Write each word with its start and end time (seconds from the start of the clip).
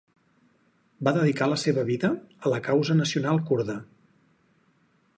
Va 1.07 1.13
dedicar 1.17 1.49
la 1.51 1.59
seva 1.65 1.85
vida 1.91 2.11
a 2.49 2.55
la 2.55 2.59
causa 2.71 2.99
nacional 3.05 3.41
kurda. 3.51 3.81